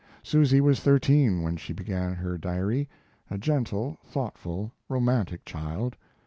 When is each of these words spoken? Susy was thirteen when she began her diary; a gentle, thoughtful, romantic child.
Susy 0.23 0.59
was 0.61 0.79
thirteen 0.79 1.43
when 1.43 1.55
she 1.57 1.73
began 1.73 2.15
her 2.15 2.35
diary; 2.35 2.89
a 3.29 3.37
gentle, 3.37 3.99
thoughtful, 4.03 4.71
romantic 4.89 5.45
child. 5.45 5.95